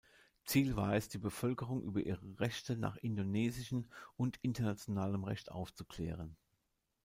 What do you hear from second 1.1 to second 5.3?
Bevölkerung über ihre Rechte nach indonesischen und internationalem